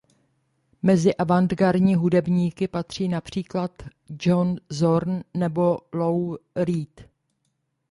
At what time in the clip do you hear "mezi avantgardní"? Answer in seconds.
0.83-1.95